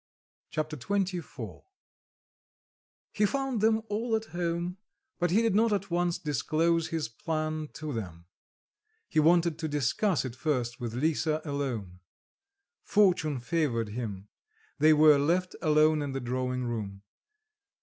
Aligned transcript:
Chapter 0.49 0.77
XXIV 0.77 1.61
He 3.11 3.25
found 3.27 3.61
them 3.61 3.83
all 3.87 4.15
at 4.15 4.25
home, 4.33 4.77
but 5.19 5.29
he 5.29 5.43
did 5.43 5.53
not 5.53 5.71
at 5.71 5.91
once 5.91 6.17
disclose 6.17 6.87
his 6.87 7.07
plan 7.07 7.69
to 7.73 7.93
them; 7.93 8.25
he 9.07 9.19
wanted 9.19 9.59
to 9.59 9.67
discuss 9.67 10.25
it 10.25 10.35
first 10.35 10.79
with 10.79 10.95
Lisa 10.95 11.39
alone. 11.45 11.99
Fortune 12.81 13.39
favoured 13.39 13.89
him; 13.89 14.27
they 14.79 14.91
were 14.91 15.19
left 15.19 15.55
alone 15.61 16.01
in 16.01 16.13
the 16.13 16.19
drawing 16.19 16.63
room. 16.63 17.03